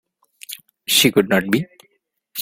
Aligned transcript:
She 0.87 1.11
could 1.11 1.29
not 1.29 1.51
be. 1.51 1.67